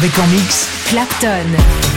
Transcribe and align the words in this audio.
Avec 0.00 0.18
en 0.18 0.26
mix 0.28 0.66
Clapton. 0.86 1.89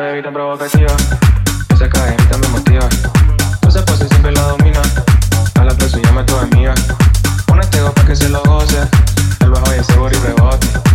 bebí 0.00 0.22
tan 0.22 0.32
provocativa. 0.32 0.94
Esa 1.74 1.88
cadenita 1.88 2.38
me 2.38 2.48
motiva. 2.48 2.88
Esa 3.68 3.84
pose 3.84 4.08
siempre 4.08 4.32
la 4.32 4.42
domina. 4.42 4.80
A 5.60 5.64
la 5.64 5.74
plaza 5.74 5.98
llama 5.98 6.22
a 6.22 6.26
tu 6.26 6.36
amiga. 6.36 6.74
Ponete 7.46 7.78
dos 7.78 7.92
pa' 7.92 8.04
que 8.04 8.16
se 8.16 8.28
lo 8.28 8.42
goce. 8.42 8.80
El 9.40 9.50
bajo 9.50 9.74
y 9.74 9.78
el 9.78 9.84
seguro 9.84 10.10
y 10.16 10.18
rebote. 10.20 10.89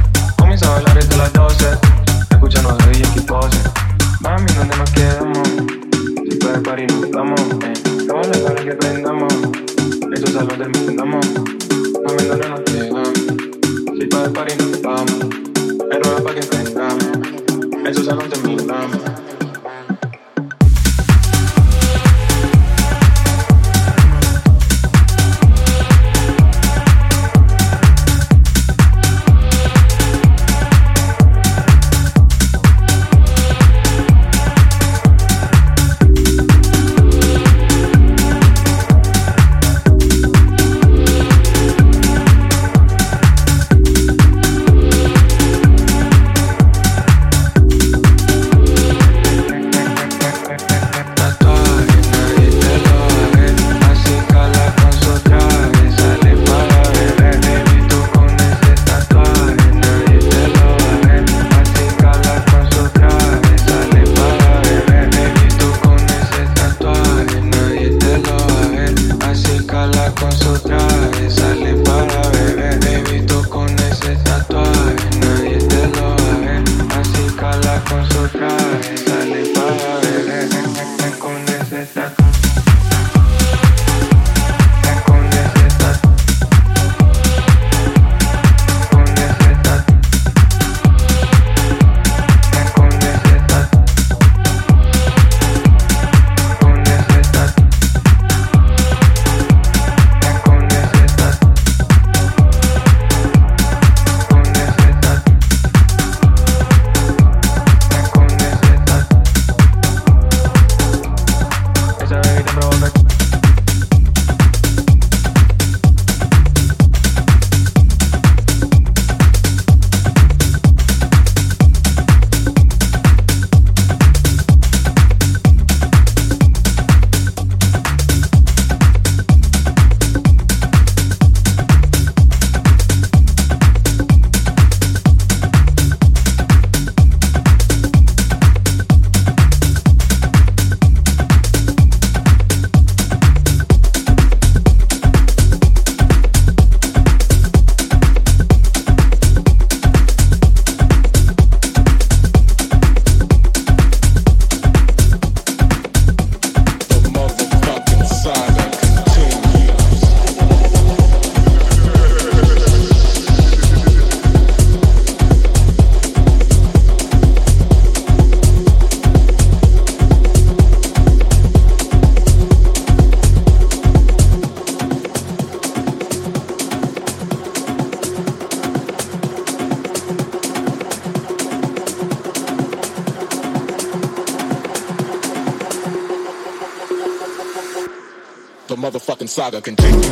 Saga 189.27 189.61
continues. 189.61 190.04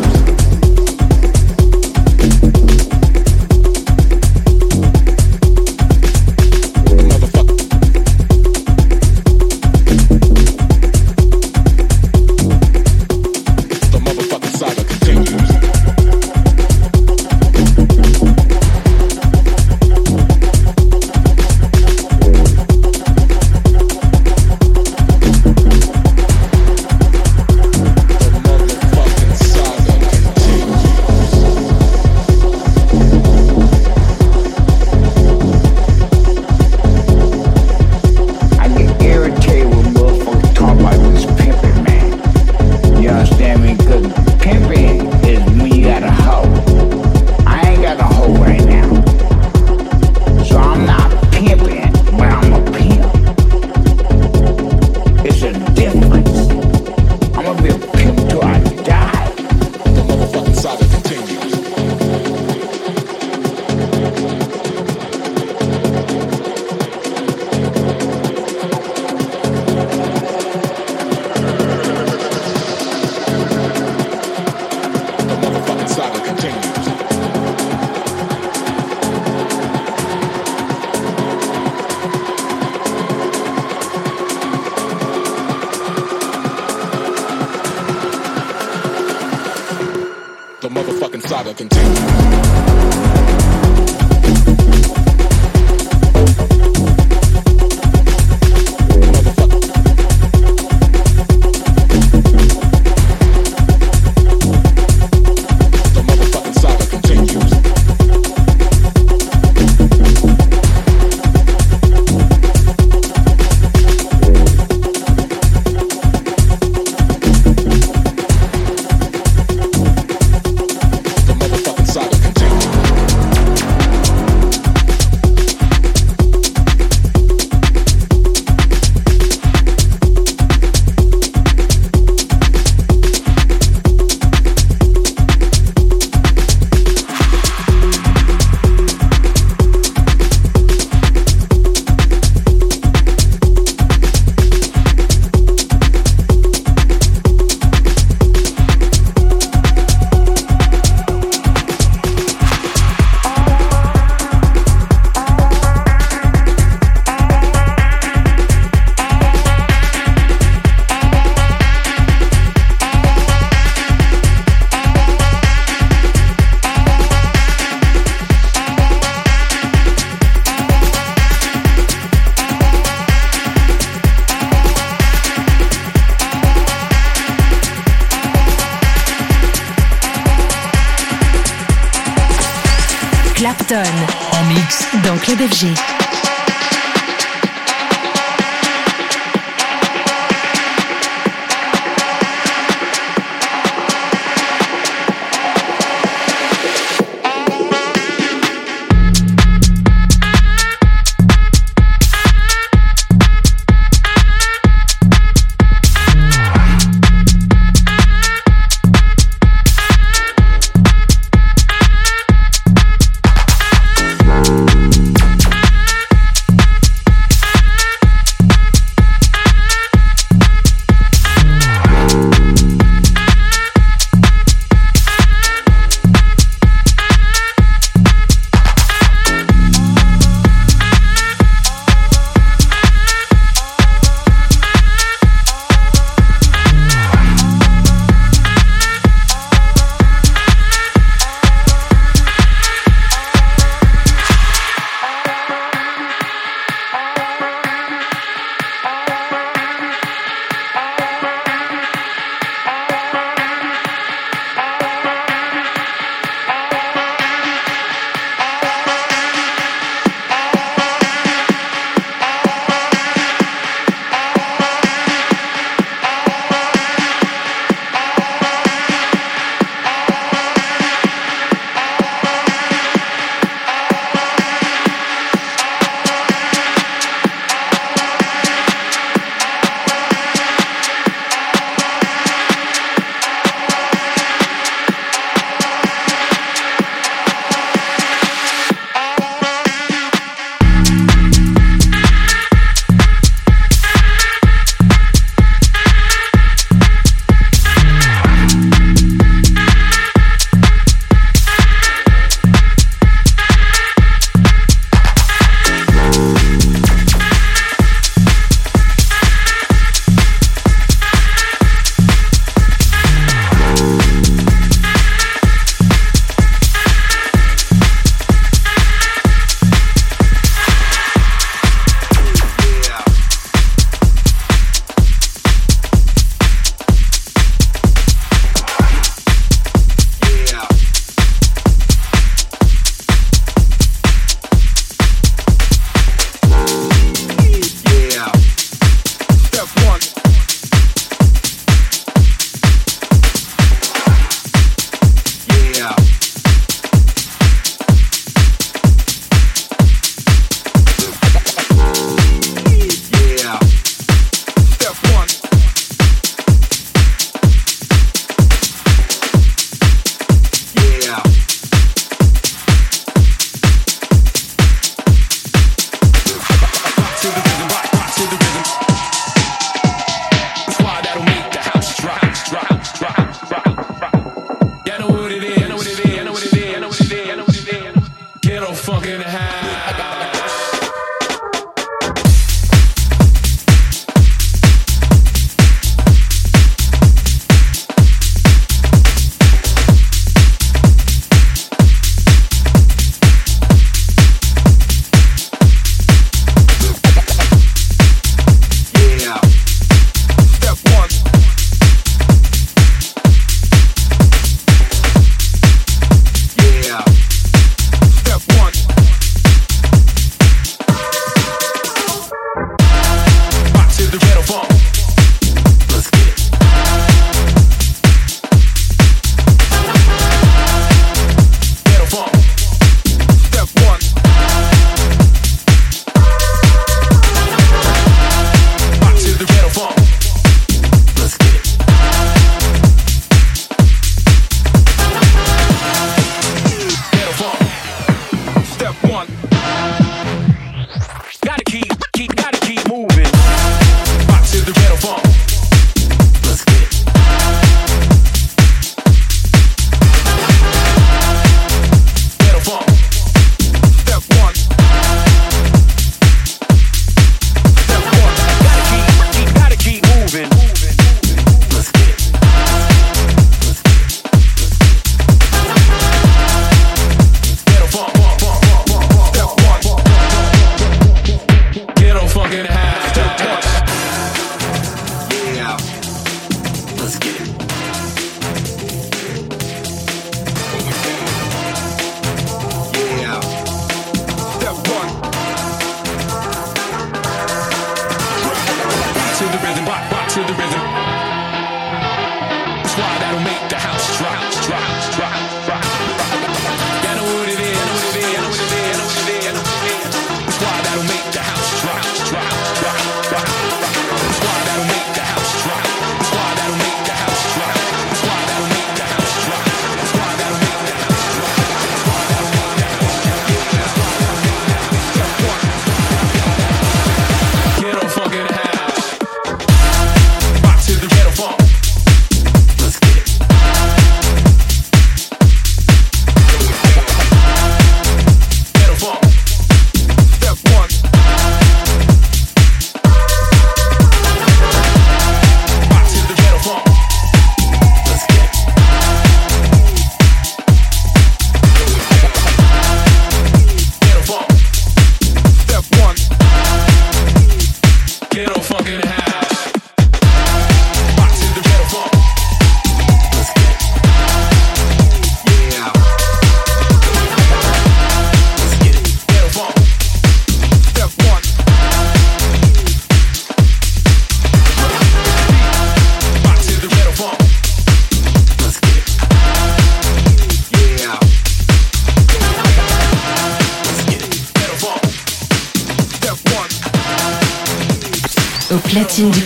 BFG. 185.43 185.82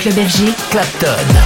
Club. 0.08 0.54
Clapton. 0.72 1.37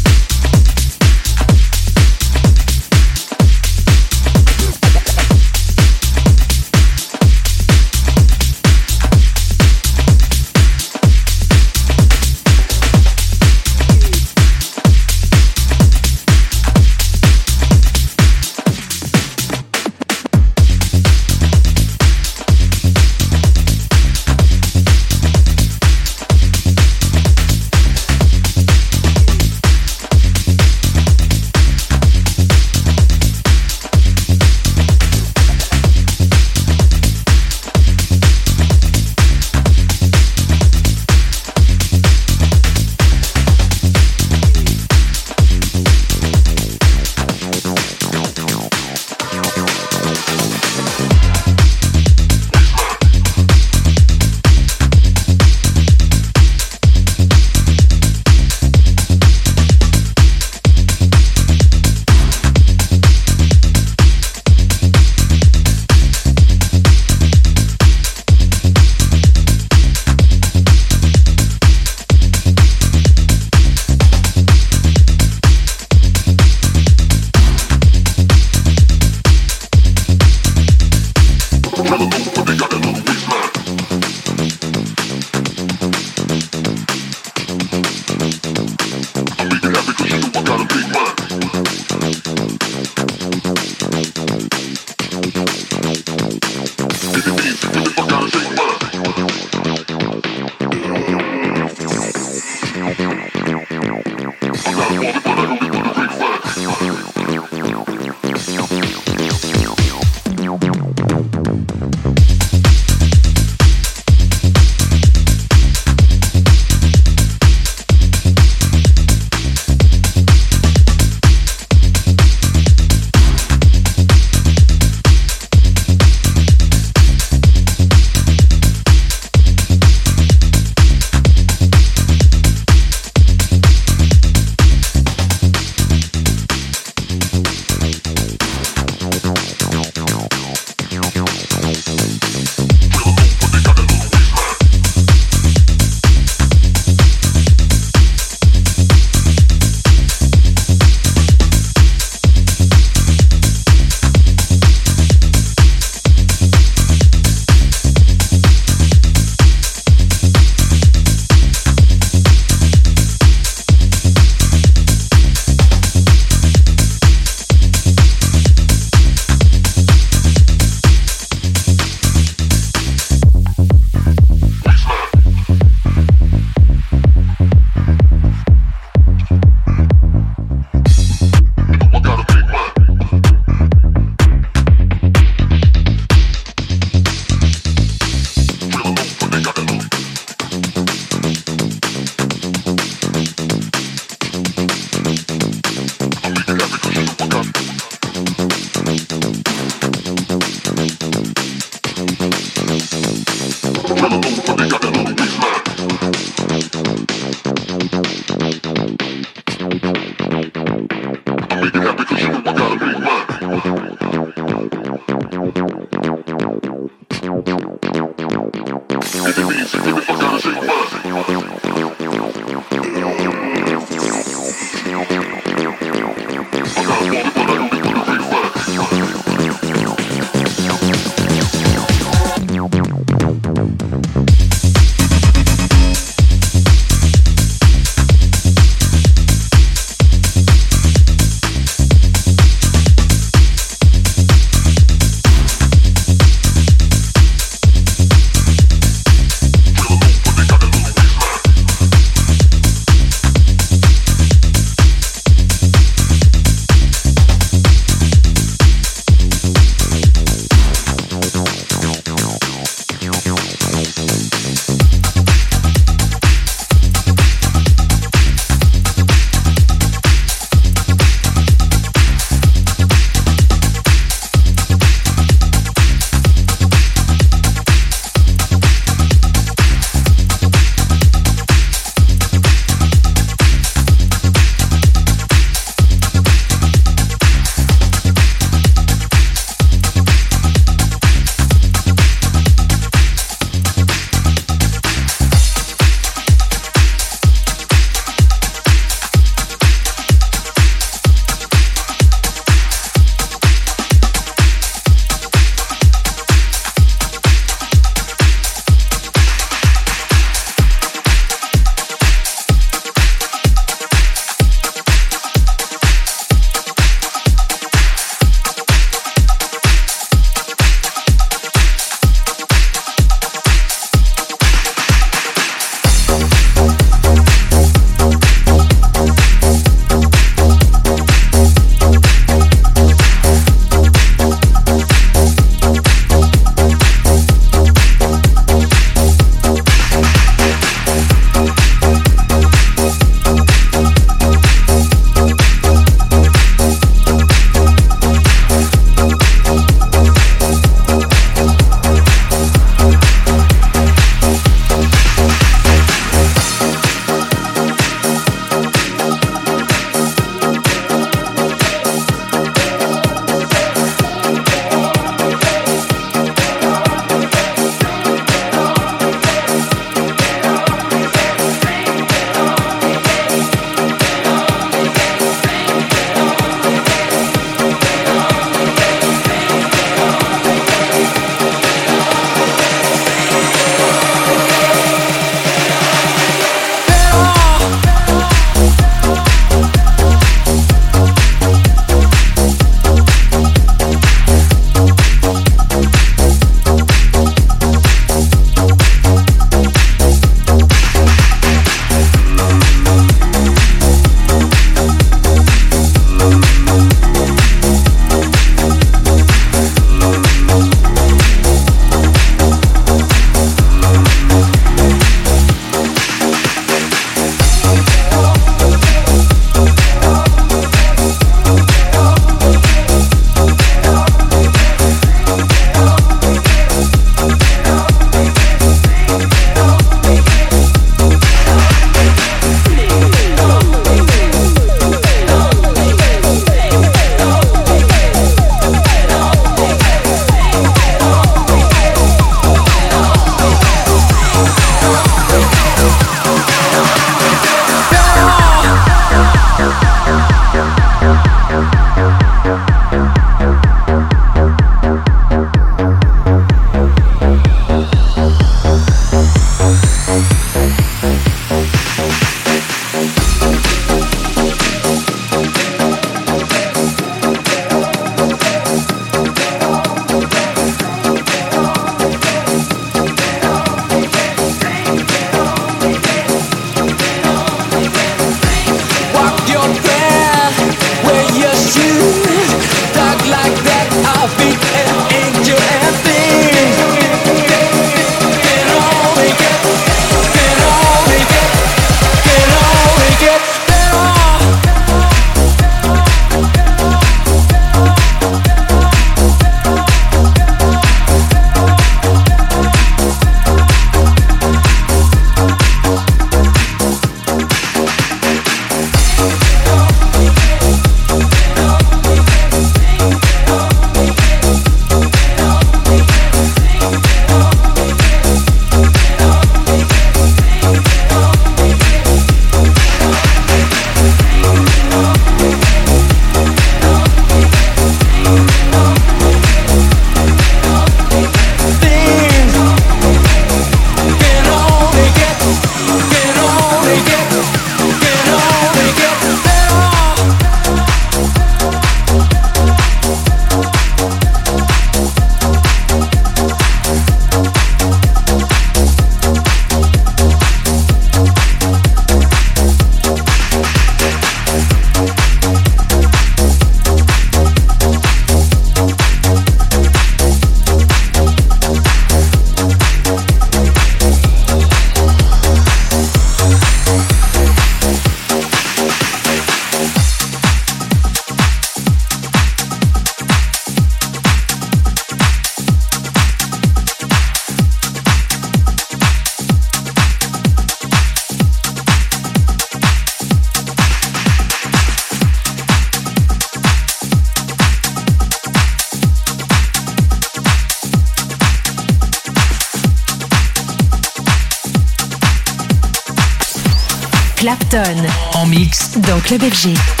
Club 599.31 599.43
FG. 599.43 600.00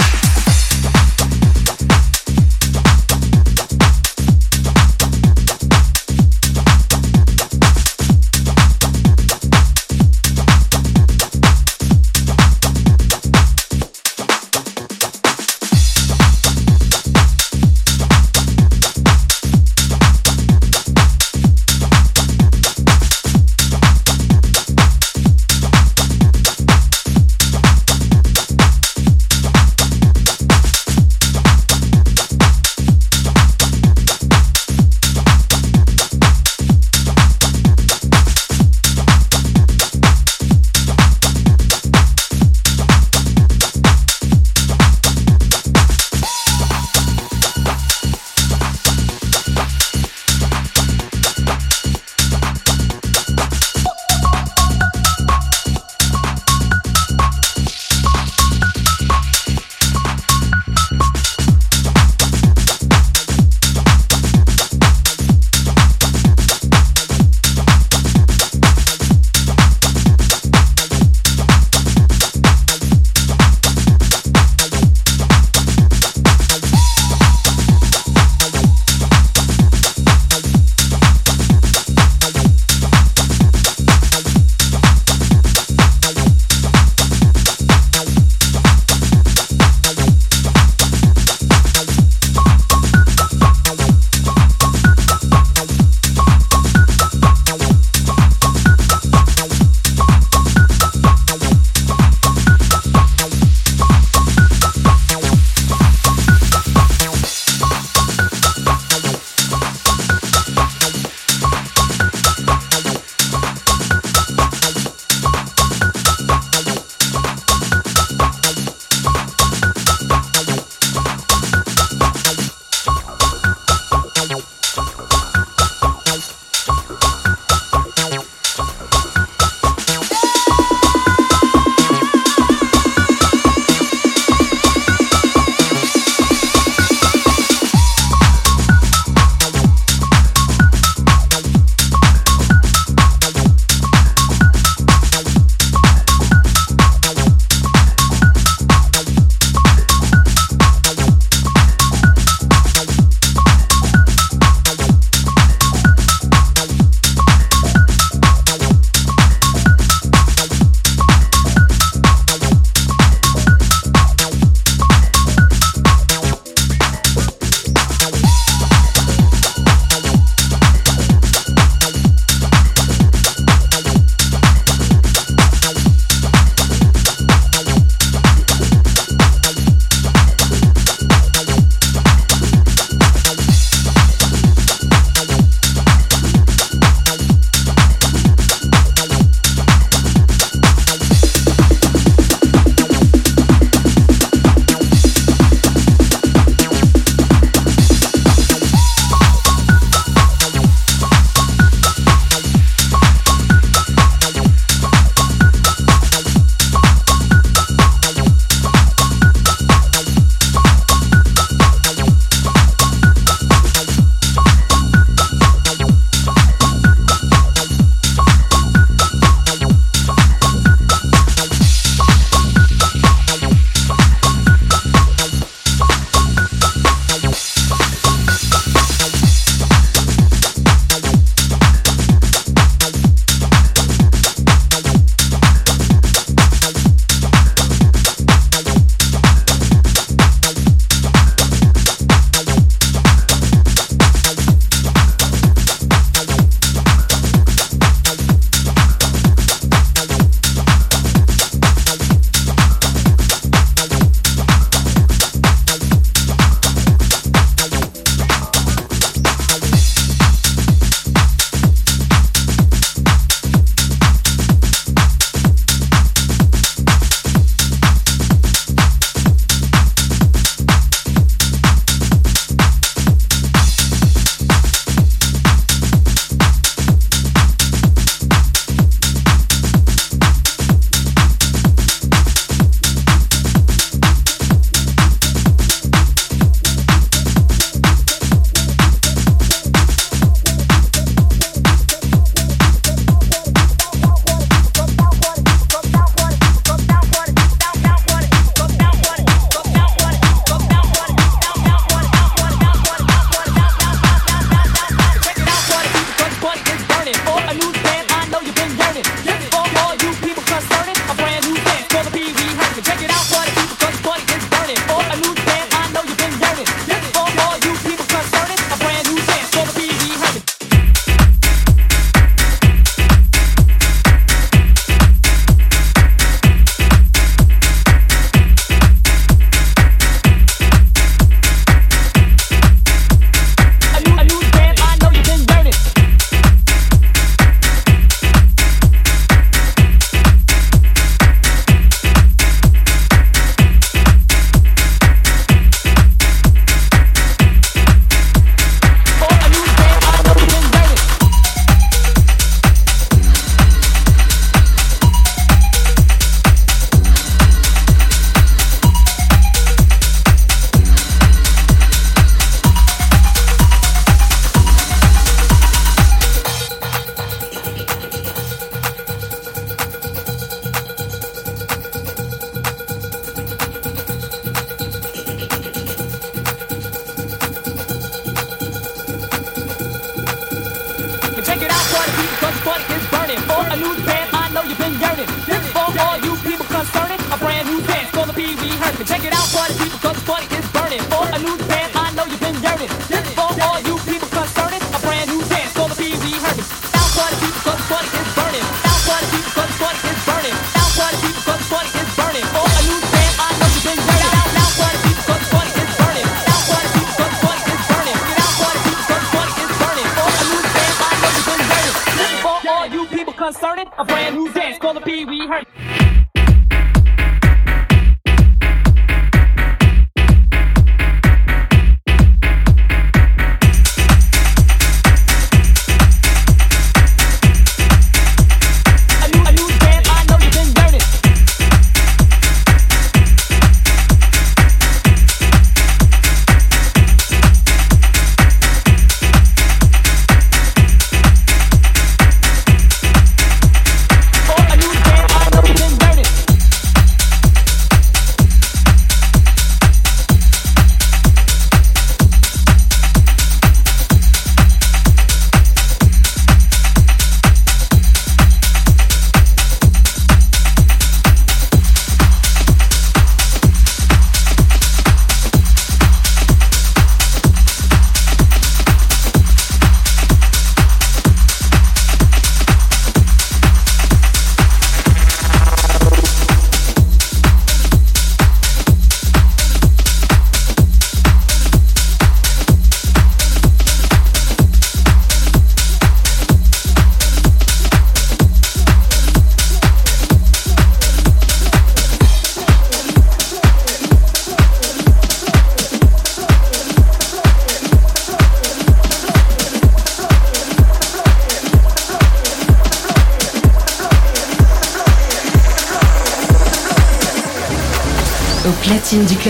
concerning 413.41 413.87
a 413.97 414.05
brand 414.05 414.35
new 414.35 414.53
dance 414.53 414.77
called 414.77 414.97
the 414.97 415.01
Pee 415.01 415.25
Wee 415.25 415.47
Herman. 415.47 416.10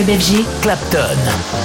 Club 0.02 0.44
Clapton. 0.62 1.61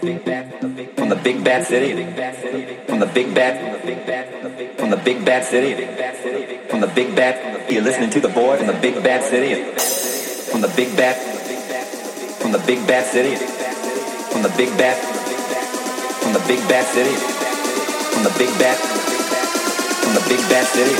from 0.00 1.08
the 1.08 1.20
big 1.22 1.44
bad 1.44 1.66
city, 1.66 1.92
from 2.86 2.98
the 2.98 3.06
big 3.06 3.34
bad, 3.34 3.54
from 4.78 4.90
the 4.90 4.96
big 4.96 5.24
bad 5.24 5.44
city, 5.44 5.86
from 6.68 6.80
the 6.80 6.86
big 6.88 7.14
bad. 7.14 7.70
You're 7.70 7.82
listening 7.82 8.10
to 8.10 8.20
the 8.20 8.28
boy 8.28 8.56
from 8.56 8.66
the 8.66 8.78
big 8.80 9.02
bad 9.02 9.22
city, 9.22 9.54
from 10.50 10.60
the 10.62 10.68
big 10.74 10.96
bad, 10.96 11.16
from 12.40 12.52
the 12.52 12.58
big 12.66 12.86
bad 12.86 13.06
city, 13.06 13.36
from 14.32 14.42
the 14.42 14.52
big 14.56 14.76
bad, 14.76 14.96
from 16.22 16.32
the 16.32 16.40
big 16.46 16.60
bad 16.68 16.86
city, 16.86 17.14
from 18.12 18.24
the 18.24 18.34
big 18.38 18.58
bad, 18.58 18.76
from 20.02 20.14
the 20.14 20.24
big 20.28 20.40
bad 20.50 20.66
city, 20.66 20.94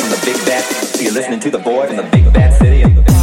from 0.00 0.10
the 0.10 0.20
big 0.24 0.38
bad. 0.46 0.64
You're 1.00 1.12
listening 1.12 1.40
to 1.40 1.50
the 1.50 1.58
boy 1.58 1.86
from 1.86 1.96
the 1.96 2.08
big 2.10 2.32
bad 2.32 2.52
city. 2.54 3.19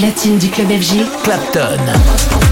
Platine 0.00 0.38
du 0.38 0.48
club 0.48 0.70
FG, 0.70 1.04
Clapton. 1.22 2.49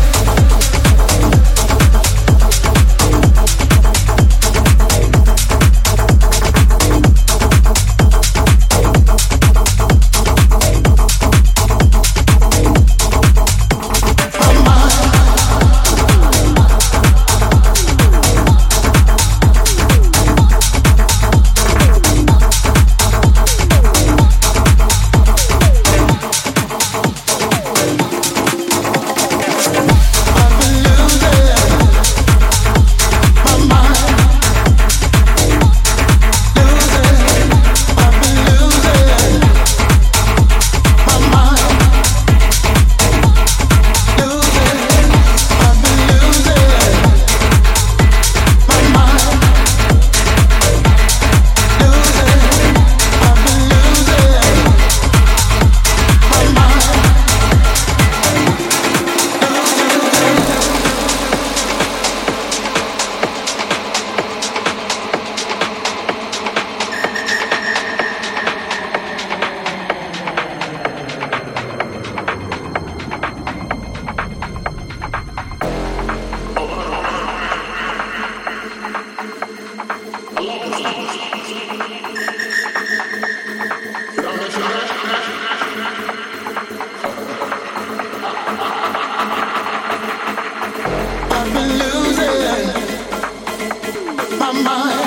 my 94.53 94.63
mind. 94.63 94.98